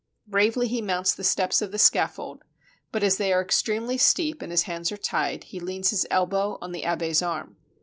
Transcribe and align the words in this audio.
Bravely 0.25 0.67
he 0.67 0.81
mounts 0.81 1.13
the 1.13 1.23
steps 1.23 1.61
of 1.61 1.71
the 1.71 1.77
scaffold, 1.77 2.41
but 2.91 3.03
as 3.03 3.17
they 3.19 3.31
are 3.31 3.39
extremely 3.43 3.99
steep 3.99 4.41
and 4.41 4.49
his 4.51 4.63
hands 4.63 4.91
are 4.91 4.97
tied, 4.97 5.43
he 5.43 5.59
leans 5.59 5.91
his 5.91 6.07
elbow 6.09 6.57
on 6.59 6.71
the 6.71 6.83
abbe's 6.85 7.21
arm. 7.21 7.57